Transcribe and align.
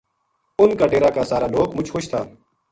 اُنھ 0.59 0.75
کا 0.79 0.85
ڈیرا 0.91 1.09
کا 1.15 1.23
سارا 1.29 1.47
لوک 1.53 1.69
مُچ 1.75 1.87
خوش 1.93 2.05
تھا 2.11 2.21